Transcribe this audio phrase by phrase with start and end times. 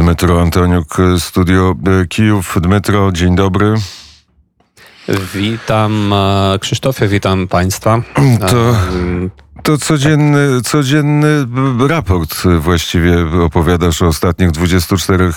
[0.00, 1.74] Dmytro Antoniuk, Studio
[2.08, 2.56] Kijów.
[2.60, 3.74] Dmytro, dzień dobry.
[5.34, 6.14] Witam
[6.60, 8.02] Krzysztofie, witam Państwa.
[8.50, 8.76] To,
[9.62, 11.46] to codzienny, codzienny
[11.88, 15.32] raport właściwie opowiadasz o ostatnich 24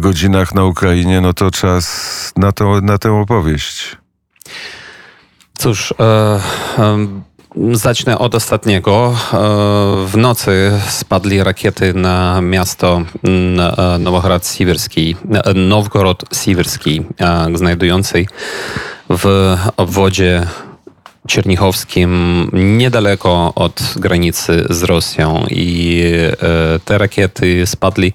[0.00, 1.20] godzinach na Ukrainie.
[1.20, 3.96] No to czas na, to, na tę opowieść.
[5.58, 6.40] Cóż, e,
[6.78, 7.06] e,
[7.72, 9.14] zacznę od ostatniego.
[9.32, 9.36] E,
[10.06, 13.02] w nocy spadli rakiety na miasto
[13.98, 15.16] Nowogorod Siwerski,
[15.54, 17.02] Nowgorod Siwerski,
[17.54, 18.26] znajdujący
[19.10, 20.46] w obwodzie
[21.28, 25.46] Czernichowskim, niedaleko od granicy z Rosją.
[25.50, 26.36] I e,
[26.84, 28.12] te rakiety spadli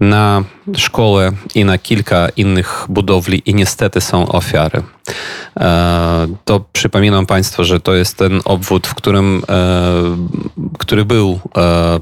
[0.00, 0.44] na
[0.76, 4.82] szkołę i na kilka innych budowli, i niestety są ofiary.
[5.60, 10.16] E, to przypominam Państwu, że to jest ten obwód, w którym, e,
[10.78, 11.40] który był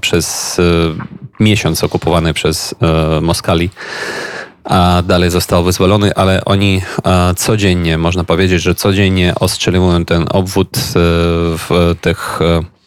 [0.01, 0.57] przez
[1.41, 2.75] miesiąc okupowany przez
[3.23, 3.71] Moskali
[4.69, 6.83] a dalej został wyzwolony, ale oni
[7.37, 10.81] codziennie, można powiedzieć, że codziennie ostrzeliwują ten obwód e,
[11.59, 12.78] w tych e,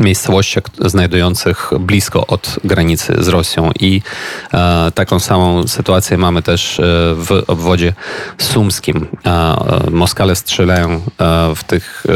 [0.00, 3.70] miejscowościach znajdujących blisko od granicy z Rosją.
[3.80, 4.02] I
[4.54, 6.82] e, taką samą sytuację mamy też e,
[7.14, 7.92] w obwodzie
[8.38, 9.06] sumskim.
[9.26, 9.56] E,
[9.90, 11.00] Moskale strzelają e,
[11.54, 12.12] w, tych, e,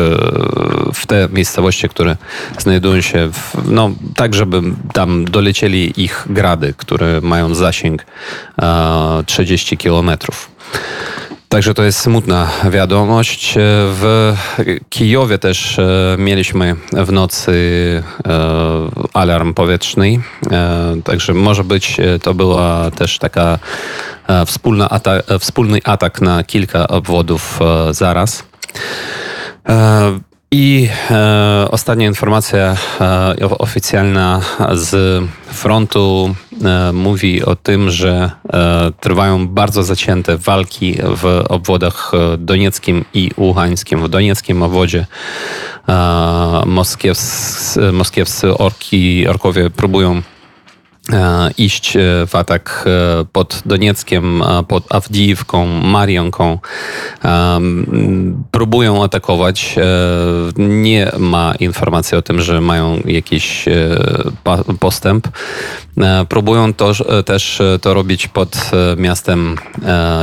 [0.92, 2.16] w te miejscowości, które
[2.58, 4.62] znajdują się w, no, tak, żeby
[4.92, 8.06] tam dolecieli ich grady, które mają zasięg
[9.26, 10.50] 30 kilometrów.
[11.54, 13.54] Także to jest smutna wiadomość.
[13.58, 14.34] W
[14.88, 17.52] Kijowie też e, mieliśmy w nocy
[18.26, 18.40] e,
[19.12, 20.20] alarm powietrzny.
[20.50, 23.58] E, także może być to była też taka
[24.46, 27.58] wspólna atak, wspólny atak na kilka obwodów
[27.90, 28.44] zaraz.
[30.56, 32.76] I e, ostatnia informacja
[33.40, 34.40] e, oficjalna
[34.72, 42.38] z frontu e, mówi o tym, że e, trwają bardzo zacięte walki w obwodach e,
[42.38, 44.02] donieckim i łuchańskim.
[44.02, 45.06] W donieckim obwodzie
[45.88, 50.22] e, moskiewscy, moskiewscy orki, orkowie próbują
[51.58, 56.58] iść e, w atak e, pod Donieckiem, pod Awdijiwką, Marionką.
[58.50, 59.76] Próbują atakować.
[60.56, 63.64] Nie ma informacji o tym, że mają jakiś
[64.80, 65.28] postęp.
[66.28, 66.92] Próbują to,
[67.24, 69.56] też to robić pod miastem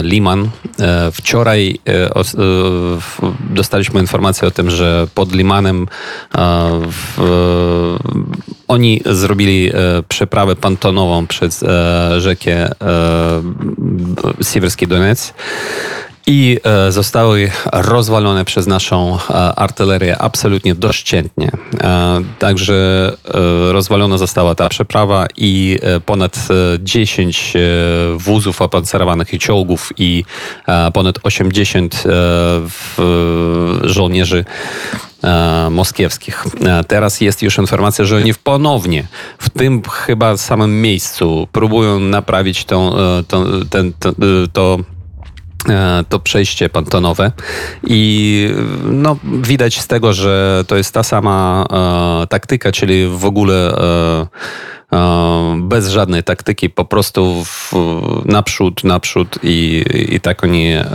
[0.02, 0.50] Liman.
[1.12, 1.80] Wczoraj
[3.50, 5.88] dostaliśmy informację o tym, że pod Limanem
[8.72, 9.72] oni zrobili
[10.08, 12.74] przeprawę pontonową przez e, rzekę e,
[14.44, 15.34] Siewierski Donec
[16.28, 21.52] i e, zostały rozwalone przez naszą e, artylerię absolutnie doszczętnie.
[21.82, 23.12] E, także
[23.72, 26.48] rozwalona została ta przeprawa i ponad
[26.80, 27.60] 10 e,
[28.18, 30.24] wózów opancerowanych i czołgów i
[30.94, 32.04] ponad 80
[33.84, 34.46] żołnierzy
[35.72, 36.46] moskiewskich.
[36.88, 39.08] Teraz jest już informacja, że oni ponownie
[39.38, 42.94] w tym chyba samym miejscu próbują naprawić tą,
[43.70, 44.12] ten, to,
[44.54, 44.78] to
[46.10, 47.32] to przejście pantonowe.
[47.88, 48.50] I
[48.84, 51.66] no, widać z tego, że to jest ta sama
[52.24, 54.28] e, taktyka, czyli w ogóle e,
[54.81, 54.81] E,
[55.58, 57.74] bez żadnej taktyki, po prostu w,
[58.26, 60.86] naprzód, naprzód i, i tak oni e,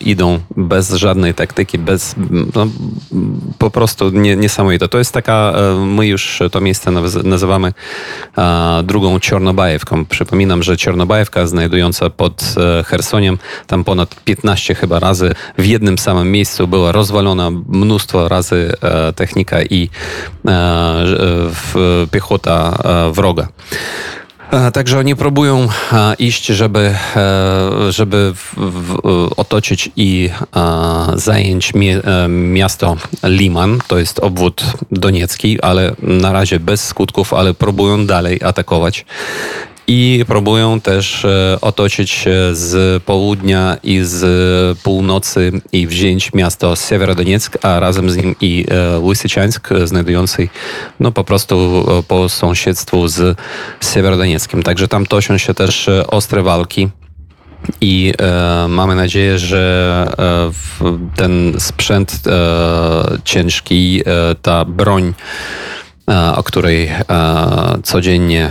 [0.00, 2.14] idą bez żadnej taktyki, bez
[2.54, 2.66] no,
[3.58, 4.88] po prostu nie, niesamowite.
[4.88, 6.90] To jest taka, e, my już to miejsce
[7.24, 7.72] nazywamy
[8.84, 10.04] drugą Czornobajewką.
[10.04, 12.54] Przypominam, że Czornobajewka znajdująca pod
[12.86, 18.72] Chersoniem, tam ponad 15 chyba razy w jednym samym miejscu była rozwalona mnóstwo razy
[19.16, 19.90] technika i
[22.10, 22.78] piechota
[23.12, 23.45] wroga.
[24.50, 28.32] E, także oni próbują e, iść, żeby, e, żeby
[29.36, 30.30] otoczyć i
[31.14, 31.72] zająć
[32.28, 39.04] miasto Liman, to jest obwód doniecki, ale na razie bez skutków, ale próbują dalej atakować
[39.86, 47.80] i próbują też e, otoczyć z południa i z północy i wziąć miasto Siewerodonieck, a
[47.80, 50.48] razem z nim i e, Łysyczańsk, znajdujący
[51.00, 53.38] no po prostu e, po sąsiedztwu z
[53.94, 54.62] Siewerodonieckiem.
[54.62, 56.88] Także tam toczą się też ostre walki.
[57.80, 64.02] I e, mamy nadzieję, że e, ten sprzęt e, ciężki,
[64.42, 65.14] ta broń
[66.36, 66.90] o której
[67.82, 68.50] codziennie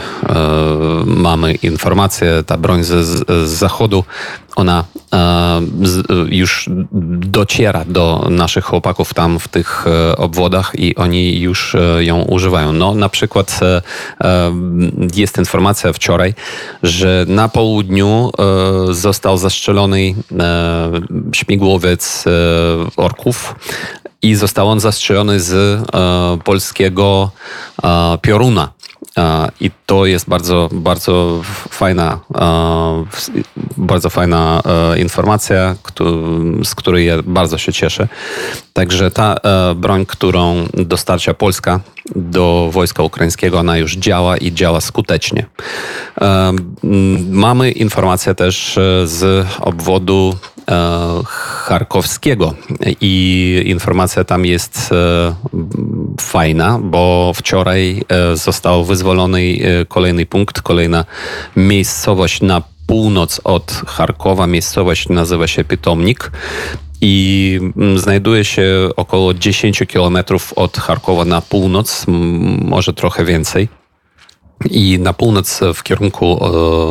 [1.05, 4.03] mamy informacje, ta broń z, z zachodu,
[4.55, 4.83] ona
[6.29, 6.69] już
[7.21, 9.85] dociera do naszych chłopaków tam w tych
[10.17, 12.73] obwodach i oni już ją używają.
[12.73, 13.59] No, na przykład
[15.15, 16.33] jest informacja wczoraj,
[16.83, 18.31] że na południu
[18.91, 20.15] został zastrzelony
[21.33, 22.23] śmigłowiec
[22.97, 23.55] orków
[24.21, 25.83] i został on zastrzelony z e,
[26.43, 27.31] polskiego
[27.83, 28.71] e, pioruna.
[29.17, 32.19] E, I to jest bardzo, bardzo fajna,
[33.77, 34.61] bardzo fajna
[34.97, 35.75] informacja,
[36.63, 38.07] z której ja bardzo się cieszę.
[38.73, 39.35] Także ta
[39.75, 41.79] broń, którą dostarcza Polska
[42.15, 45.45] do wojska ukraińskiego, ona już działa i działa skutecznie.
[47.29, 50.35] Mamy informację też z obwodu
[51.65, 52.53] Charkowskiego
[53.01, 54.89] i informacja tam jest
[56.19, 58.03] fajna, bo wczoraj
[58.33, 59.41] został wyzwolony
[59.87, 61.05] kolejny punkt, kolejna
[61.55, 64.47] miejscowość na północ od Charkowa.
[64.47, 66.31] Miejscowość nazywa się Pytomnik
[67.01, 72.05] i mm, znajduje się około 10 kilometrów od Charkowa na północ,
[72.61, 73.69] może trochę więcej.
[74.69, 76.39] I na północ w kierunku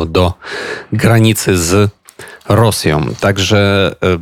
[0.07, 0.33] do
[0.93, 1.91] granicy z
[2.49, 3.05] Rosją.
[3.19, 4.17] Także e,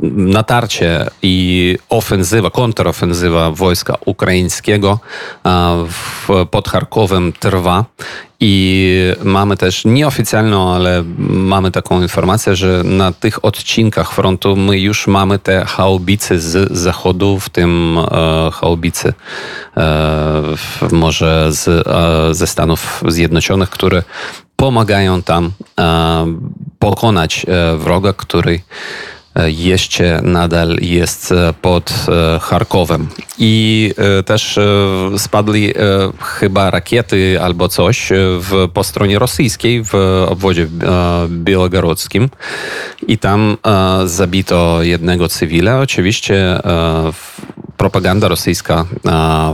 [0.00, 4.98] natarcie i ofensywa, kontrofensywa wojska ukraińskiego
[6.50, 7.84] pod Charkowem trwa.
[8.40, 8.92] I
[9.24, 15.38] mamy też nieoficjalną, ale mamy taką informację, że na tych odcinkach frontu my już mamy
[15.38, 18.50] te haubicy z zachodu, w tym e,
[19.76, 20.42] e,
[20.92, 24.02] może z, e, ze Stanów Zjednoczonych, które
[24.56, 25.50] pomagają tam
[25.80, 26.26] e,
[26.78, 28.60] pokonać e, wroga, który
[29.46, 33.08] jeszcze nadal jest e, pod e, Charkowem.
[33.38, 33.92] I
[34.26, 34.58] też
[35.18, 35.72] spadli
[36.20, 38.08] chyba rakiety albo coś
[38.40, 39.94] w, po stronie rosyjskiej w
[40.28, 40.66] obwodzie
[41.28, 42.28] białogorodzkim
[43.08, 43.56] i tam
[44.04, 45.80] zabito jednego cywila.
[45.80, 46.60] Oczywiście
[47.76, 48.86] propaganda rosyjska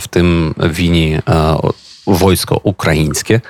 [0.01, 1.19] w tym wini
[2.07, 3.41] wojsko ukraińskie.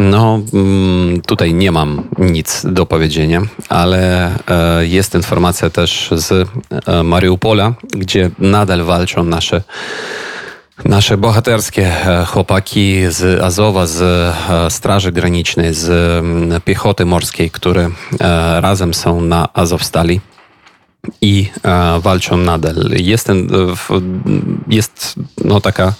[0.00, 6.48] No, mm, tutaj nie mam nic do powiedzenia, ale e, jest informacja też z
[6.86, 9.62] e, Mariupola, gdzie nadal walczą nasze
[10.84, 14.34] Nasze bohaterskie e, chłopaki z Azowa, z
[14.72, 17.90] Straży Granicznej, z mm, piechoty morskiej, które
[18.60, 20.20] razem są na Azowstali
[21.20, 21.50] i
[22.00, 22.76] walczą nadal.
[22.96, 23.48] Jest, ten,
[24.68, 25.14] jest
[25.44, 25.92] no, taka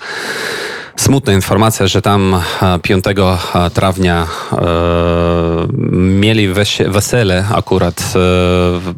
[1.01, 2.43] Smutna informacja, że tam
[2.83, 4.57] 5 e, e, trawnia e,
[5.93, 6.49] mieli
[6.89, 8.21] wesele akurat e,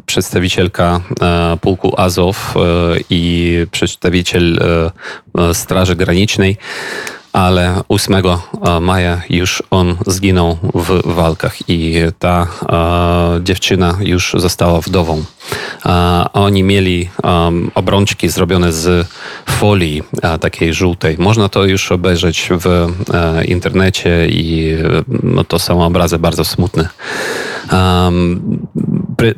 [0.05, 2.59] przedstawicielka e, pułku Azow e,
[3.09, 4.59] i przedstawiciel
[5.53, 6.57] Straży Granicznej
[7.33, 14.81] ale 8 e, maja już on zginął w walkach i ta e, dziewczyna już została
[14.81, 15.23] wdową.
[15.85, 17.09] E, oni mieli
[17.75, 19.07] obrączki zrobione z
[19.45, 20.03] folii
[20.41, 21.15] takiej żółtej.
[21.19, 22.87] Można to już obejrzeć w
[23.45, 24.77] internecie i
[25.23, 26.89] no, to są obrazy bardzo smutne.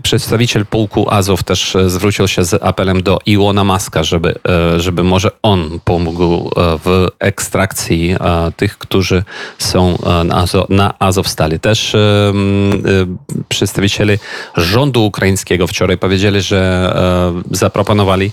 [0.04, 5.04] Przedstawiciel pułku Azow też e, zwrócił się z apelem do Iłona Maska, żeby, e, żeby
[5.04, 8.16] może on pomógł e, w ekstrakcji
[8.58, 9.24] tych, którzy
[9.58, 11.60] są na, na Azowstali.
[11.60, 11.96] Też
[13.50, 14.18] przedstawiciele
[14.58, 16.94] rządu ukraińskiego wczoraj powiedzieli, że
[17.52, 18.32] zaproponowali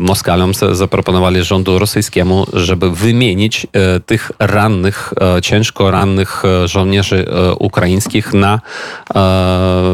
[0.00, 3.66] Moskalom, zaproponowali rządu rosyjskiemu, żeby wymienić
[4.06, 7.26] tych rannych, ciężko rannych żołnierzy
[7.58, 8.60] ukraińskich na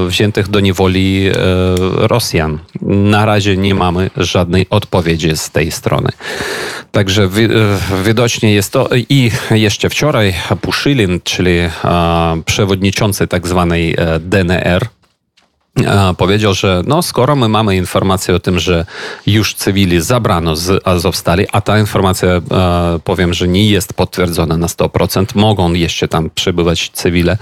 [0.09, 1.33] wziętych do niewoli e,
[2.07, 2.59] Rosjan.
[2.83, 6.09] Na razie nie mamy żadnej odpowiedzi z tej strony.
[6.93, 7.29] Także e,
[8.05, 11.59] widocznie jest to i jeszcze wczoraj Puszylin, czyli
[12.45, 14.87] przewodniczący tak zwanej e, DNR,
[16.19, 18.87] powiedział, że no, skoro my mamy informację o tym, że
[19.27, 22.41] już cywili zabrano z Azowstali, a ta informacja, e,
[23.05, 27.37] powiem, że nie jest potwierdzona na 100%, mogą jeszcze tam przebywać cywile,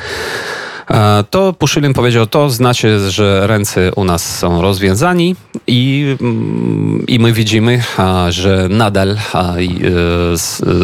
[1.30, 7.32] to Puszylin powiedział, to znaczy, że ręce u nas są rozwiązani i, mm, i my
[7.32, 7.82] widzimy,
[8.28, 9.56] że nadal e,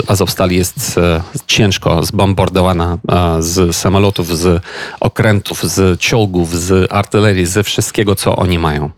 [0.06, 2.98] Azovstal jest e, ciężko zbombardowana
[3.38, 4.62] z samolotów, z
[5.00, 8.90] okrętów, z czołgów, z artylerii, ze wszystkiego, co oni mają.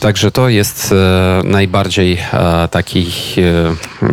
[0.00, 0.94] Także to jest
[1.44, 2.18] najbardziej
[2.70, 3.06] taki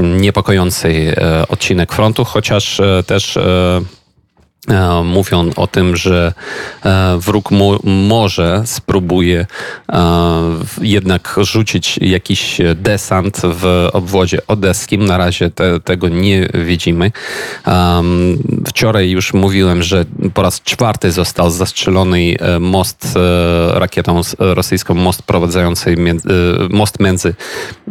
[0.02, 1.16] niepokojący
[1.50, 3.82] odcinek frontu, chociaż też E,
[5.04, 6.34] Mówią o tym, że
[6.86, 9.46] e, wróg mo- może spróbuje
[9.90, 9.96] e,
[10.82, 15.06] jednak rzucić jakiś desant w obwodzie odeskim.
[15.06, 17.12] Na razie te, tego nie widzimy.
[18.68, 25.24] Wczoraj już mówiłem, że po raz czwarty został zastrzelony e, most e, rakietą rosyjską, most
[25.24, 25.96] prowadzący
[26.70, 27.36] most między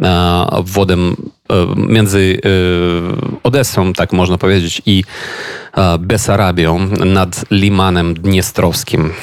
[0.01, 1.15] e, obwodem
[1.49, 5.54] e, między e, Odessą, tak można powiedzieć, i e,
[5.99, 9.13] Besarabią nad Limanem Dniestrowskim.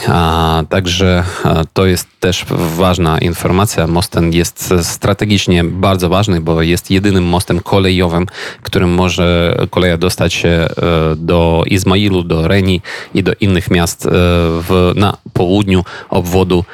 [0.69, 2.45] Także e, to jest też
[2.77, 3.87] ważna informacja.
[3.87, 8.27] Most ten jest strategicznie bardzo ważny, bo jest jedynym mostem kolejowym,
[8.63, 10.69] którym może koleja dostać się e,
[11.17, 12.81] do Izmailu, do Reni
[13.15, 16.65] i do innych miast e, w, na południu obwodu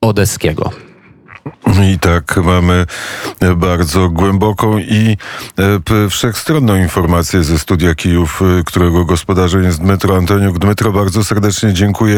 [0.00, 0.87] odeskiego.
[1.94, 2.86] I tak mamy
[3.56, 5.16] bardzo głęboką i
[6.06, 10.58] e, wszechstronną informację ze studia Kijów, e, którego gospodarzem jest Dmytro Antoniuk.
[10.58, 11.98] Dmytro, bardzo serdecznie dziękuję.